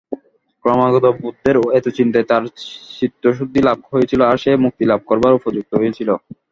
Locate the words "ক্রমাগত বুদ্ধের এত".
0.65-1.85